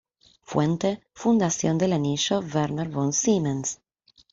Fuente: 0.41 1.03
Fundación 1.13 1.77
del 1.77 1.93
Anillo 1.93 2.39
Werner 2.39 2.89
von 2.89 3.13
Siemens 3.13 3.79